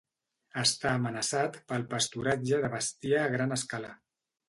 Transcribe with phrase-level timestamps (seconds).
[0.61, 3.97] Està amenaçat pel pasturatge de bestiar a gran escala.